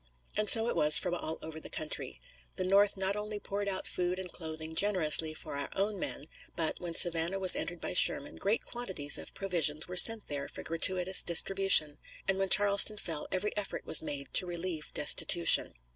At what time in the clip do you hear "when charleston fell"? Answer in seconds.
12.39-13.27